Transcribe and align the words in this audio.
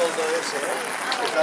toldo 0.00 0.24
ese, 0.30 0.56
¿eh? 0.56 0.80
Está. 1.26 1.42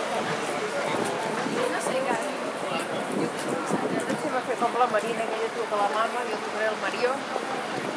com 4.61 4.77
la 4.77 4.85
Marina, 4.85 5.23
que 5.25 5.37
ella 5.37 5.53
truca 5.55 5.75
la 5.75 5.89
mama, 5.89 6.21
jo 6.29 6.37
trucaré 6.43 6.67
al 6.67 6.77
Marió. 6.85 7.90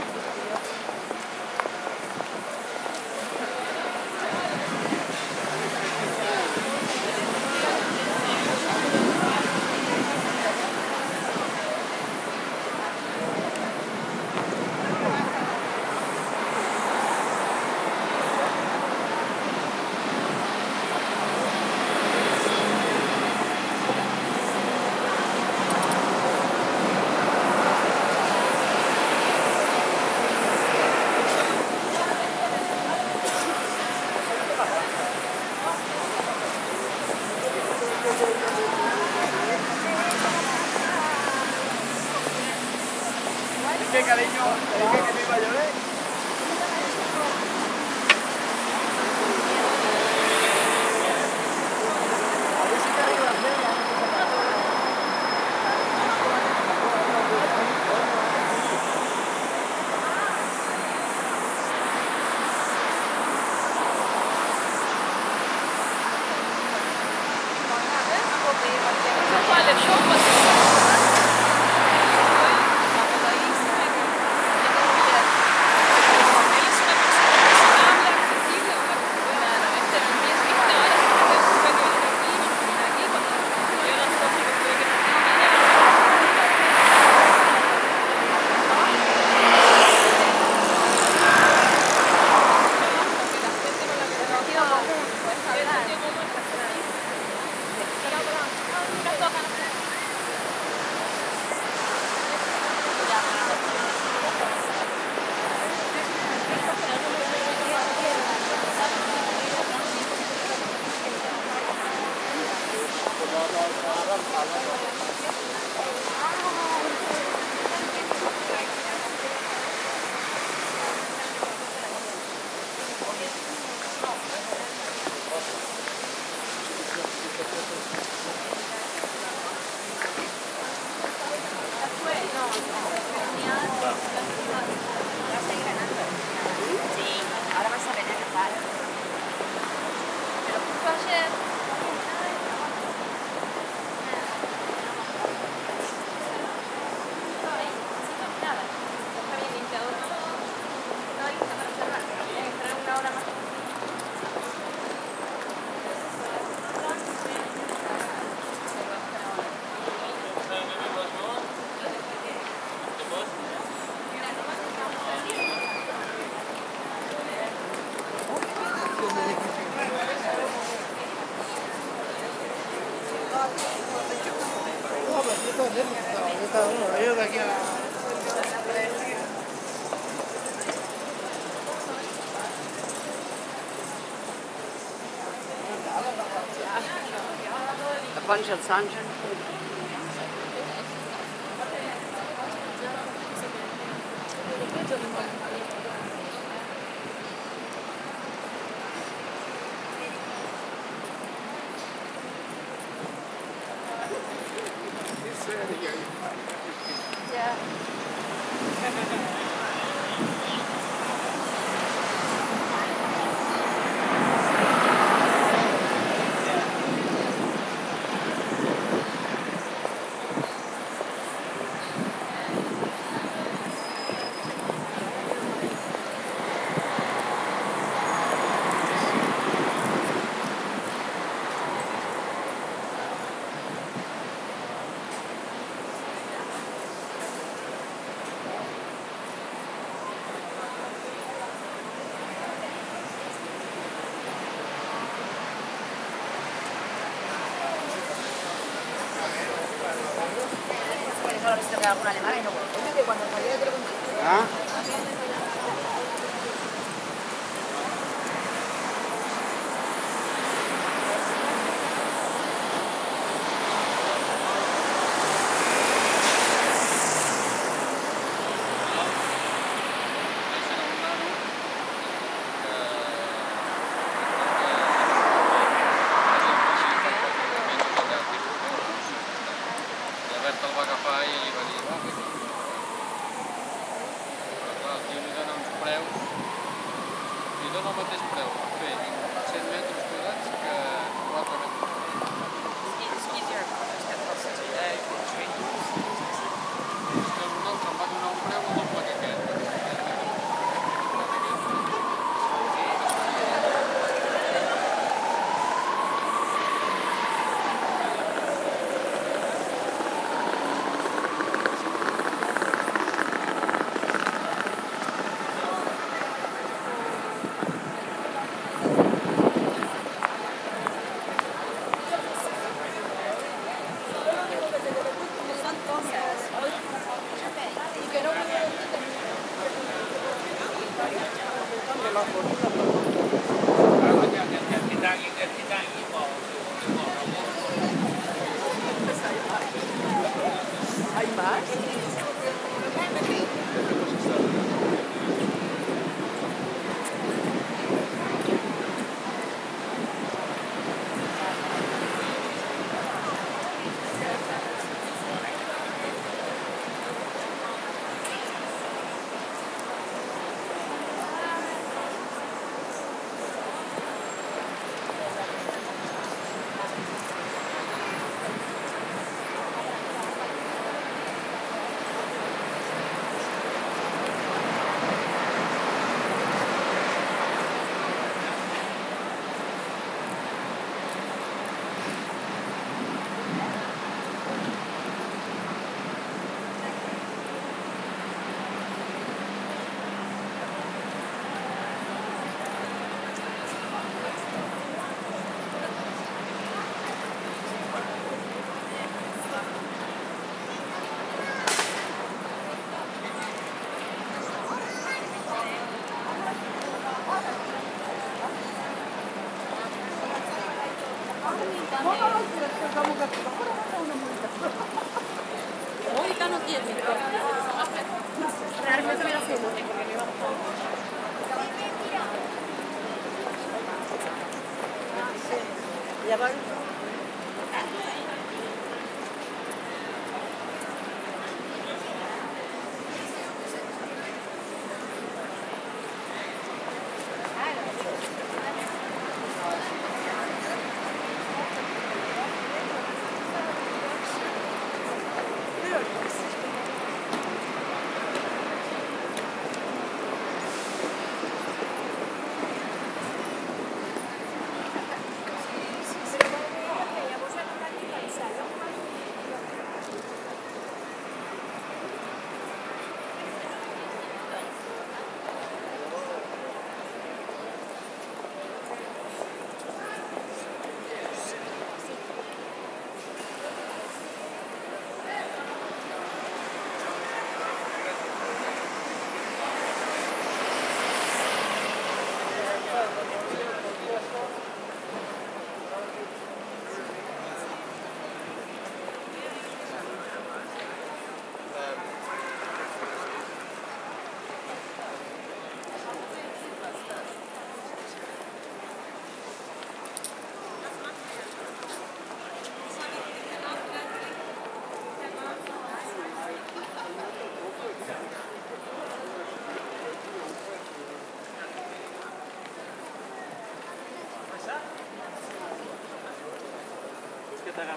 ich 188.45 188.51
jetzt 188.51 188.69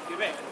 Quebec. 0.07 0.46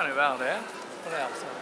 kan 0.00 0.08
jo 0.08 0.14
være 0.14 0.38
det. 0.38 0.56
det 1.04 1.16
altså. 1.28 1.59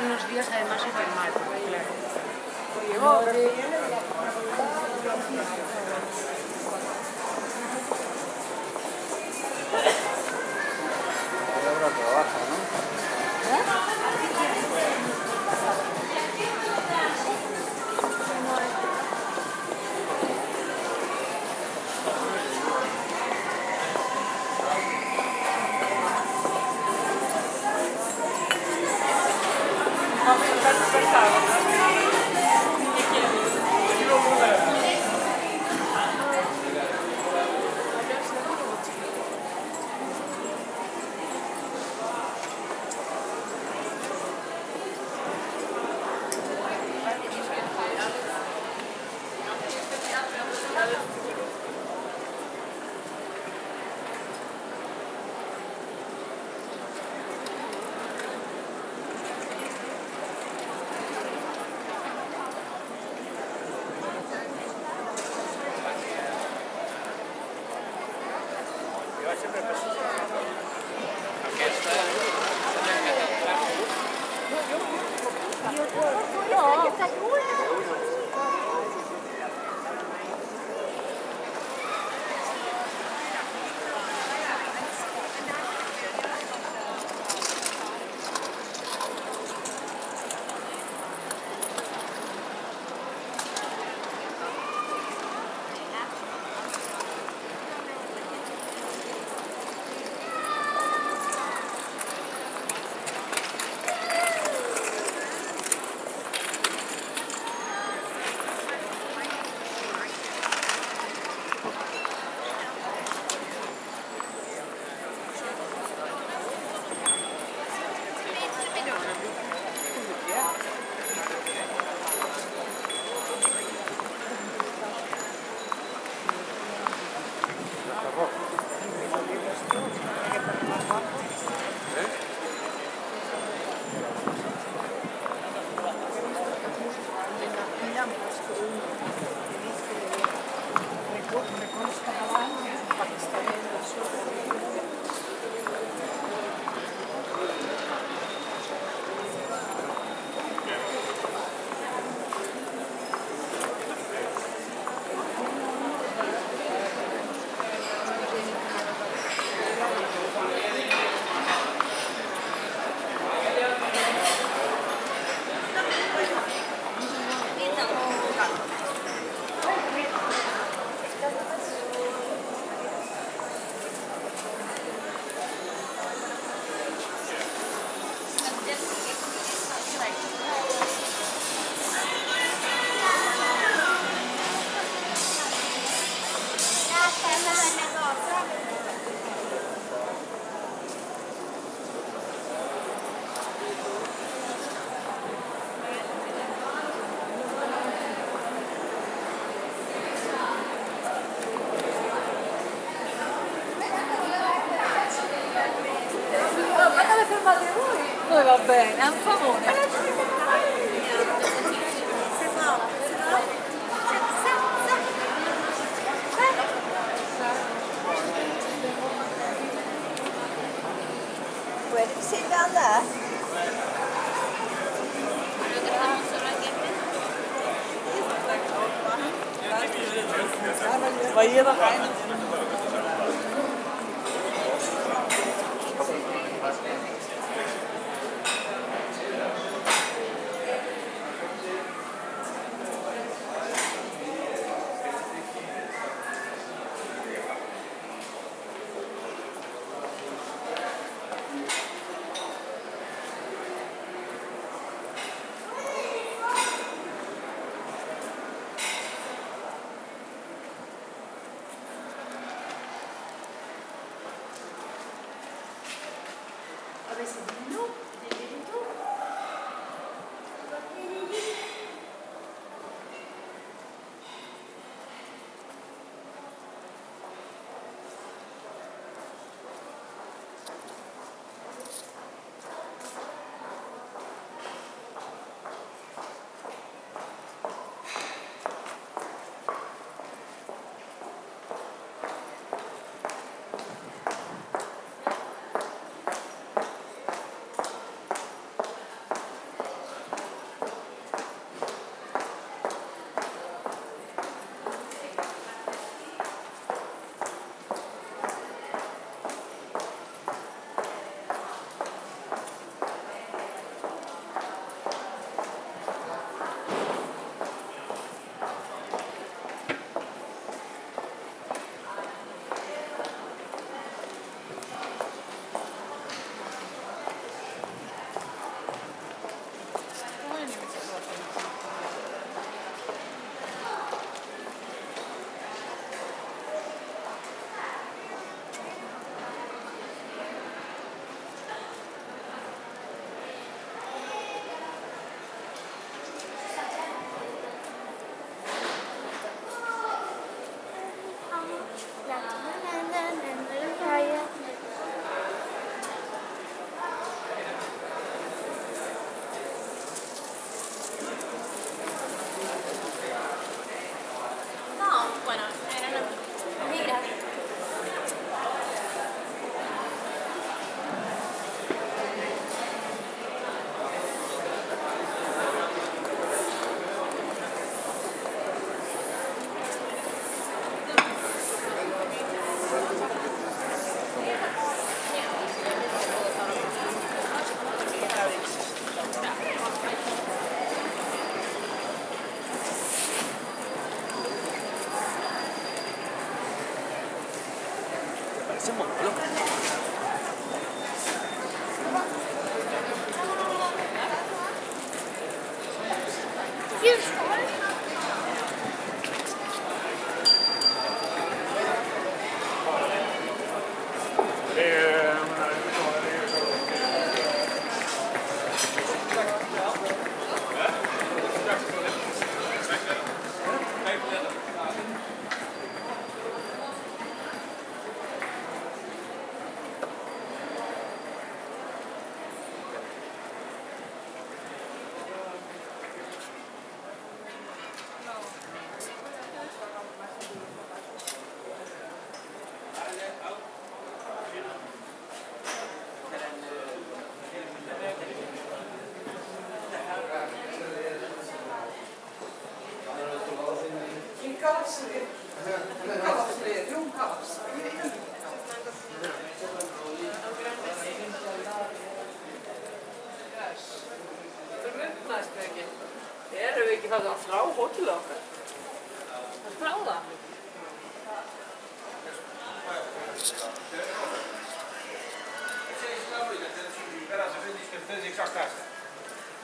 unos 0.00 0.28
días 0.28 0.46
además 0.52 0.80
en 0.82 0.88
el 0.88 1.14
mar, 1.16 1.30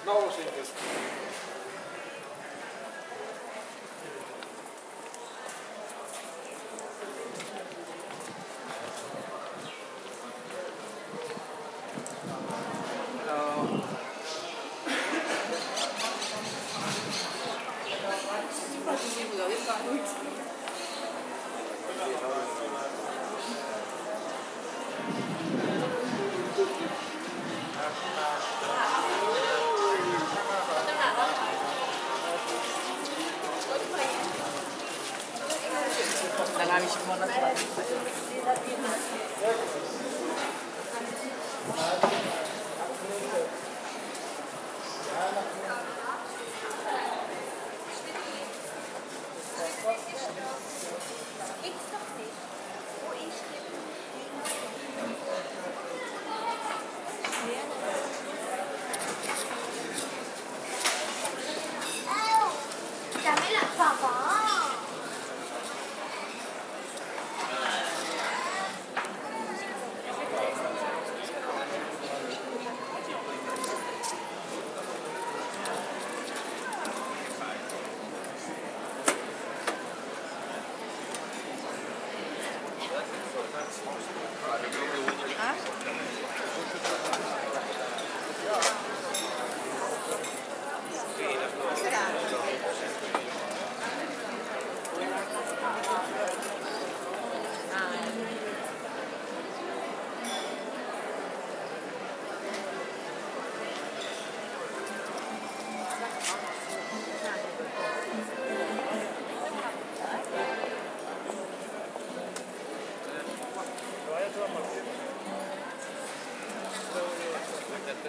Новосенький. 0.05 0.65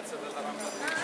בקצב 0.03 0.17
הזה. 0.25 1.02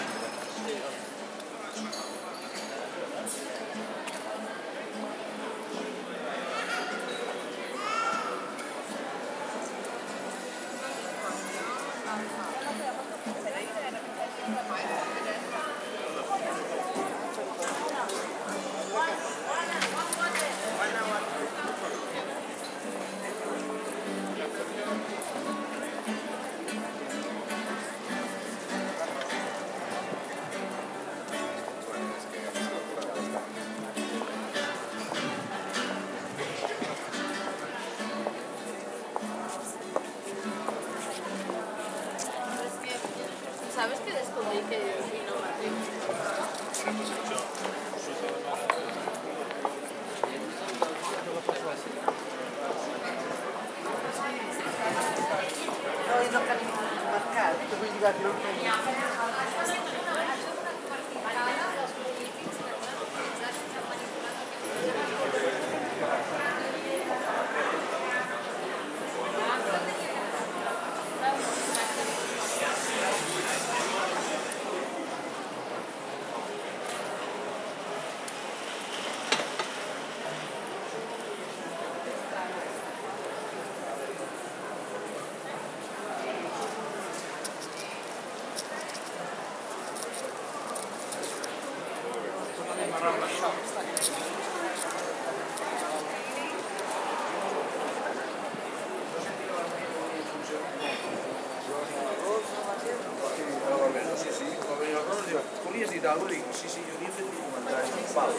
explicar 106.09 106.13
alguna 106.13 106.29
cosa? 106.29 106.29
Dic, 106.29 106.43
sí, 106.53 106.67
sí, 106.69 106.81
jo 106.87 106.95
havia 106.97 107.11
fet 107.11 107.25
un 107.25 107.35
comentari. 107.53 107.89
Val. 108.15 108.31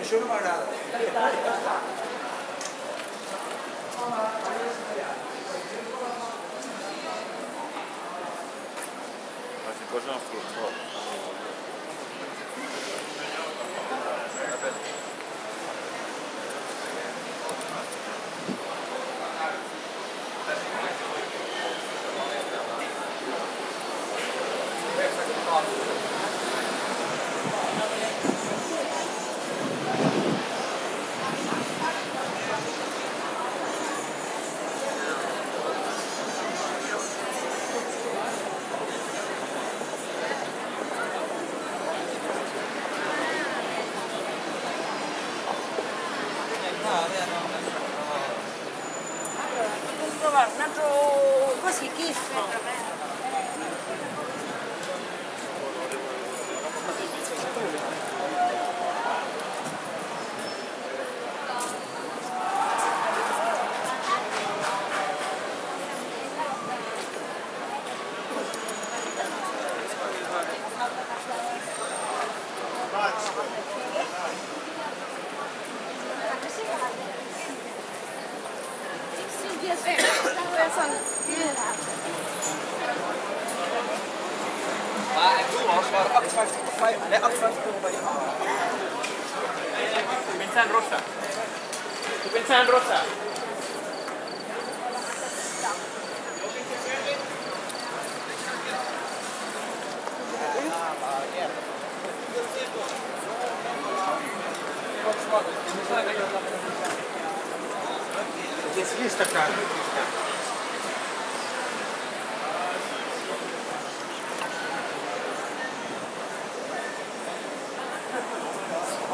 Això 0.00 0.16
no 0.20 0.26
m'agrada. 0.26 0.64
Las 9.66 9.78
cosas 9.90 10.06
no 10.06 10.20
funcionan. 10.28 10.95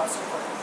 possible. 0.02 0.61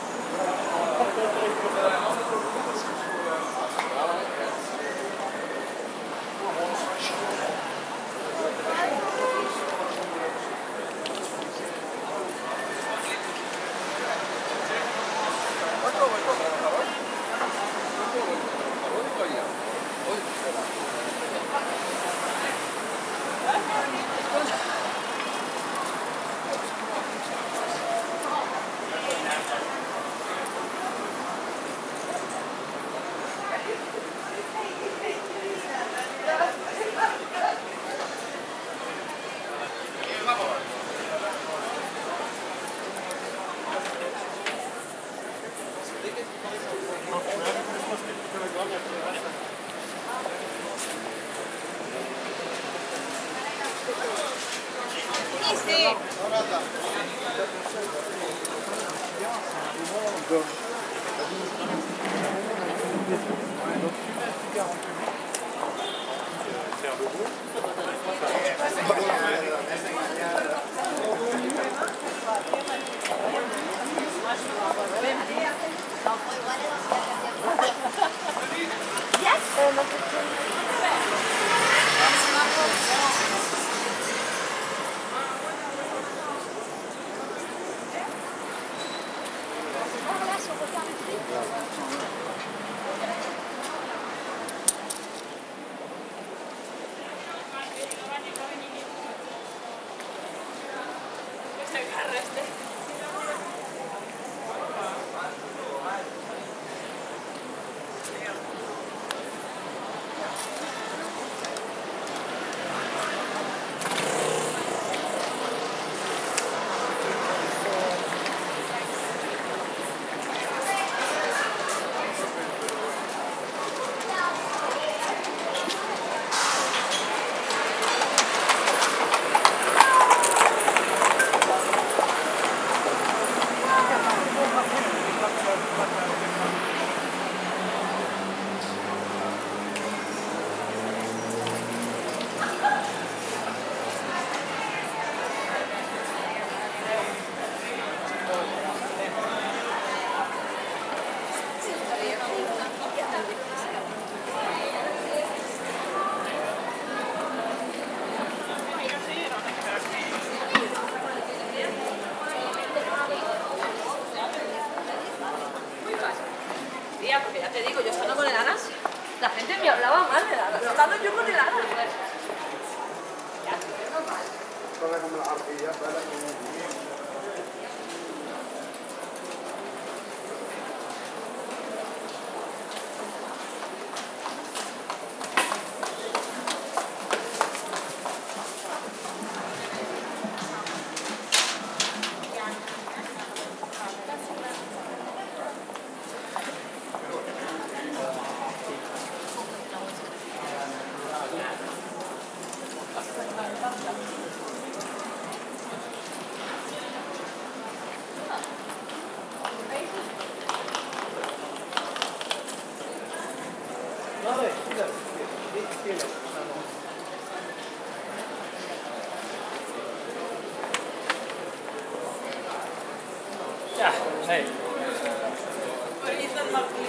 Ja. 226.52 226.80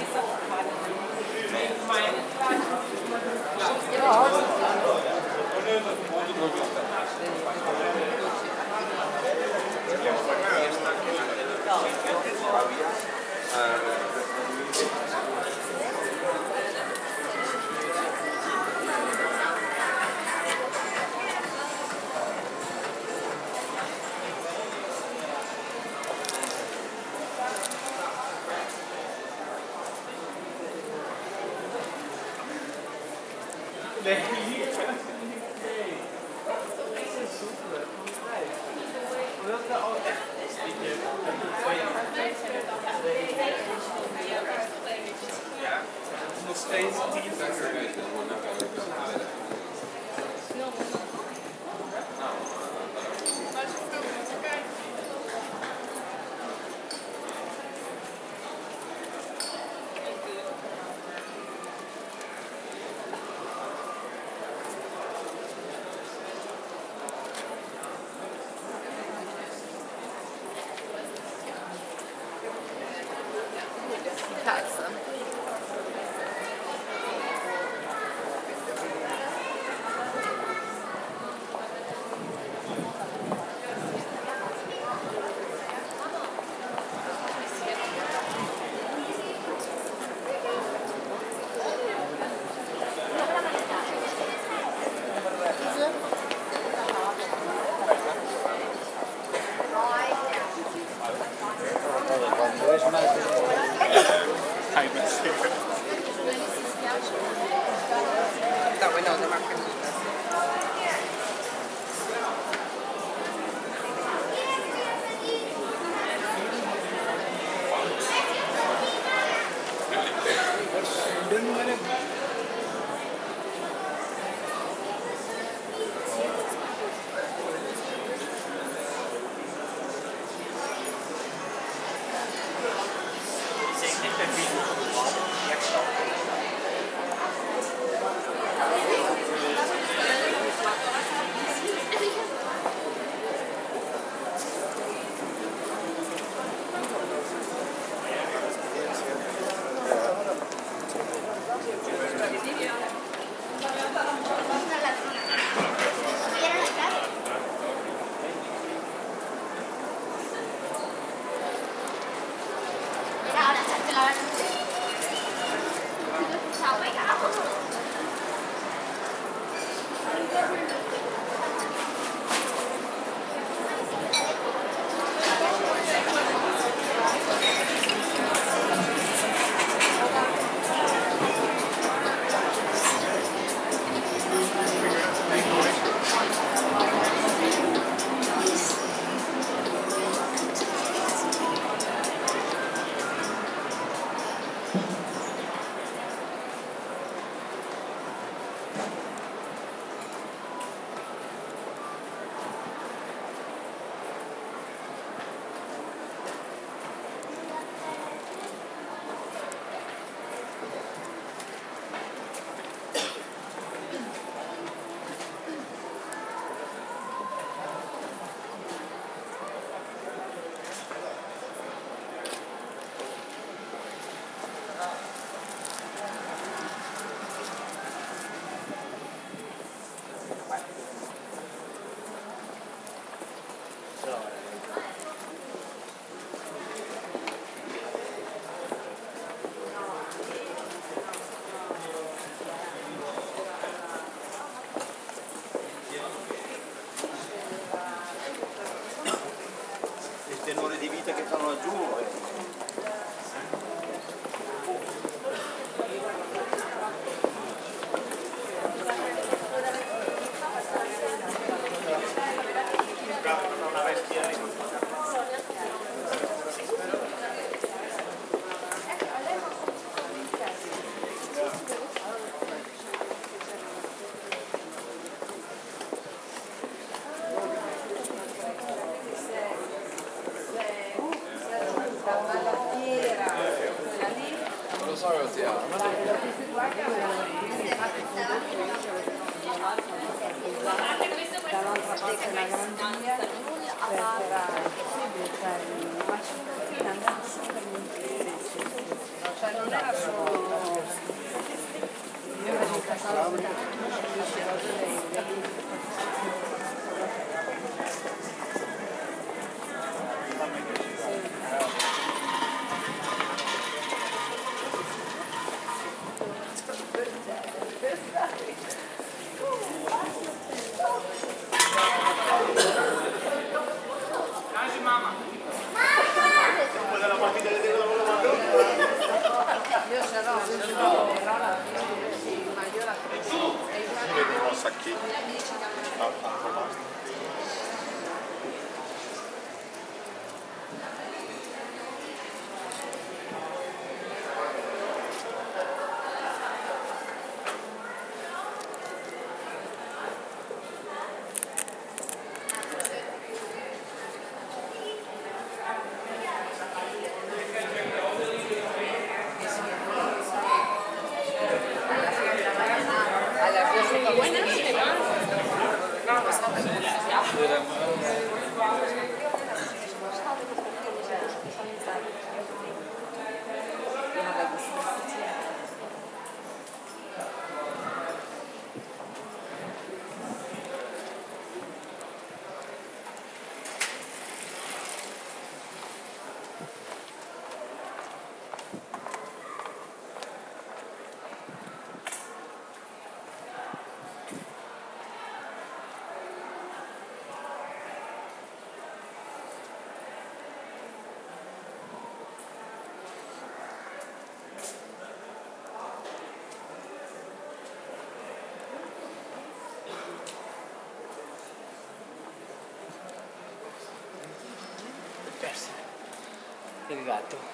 barato. 417.21 417.50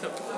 So. 0.00 0.37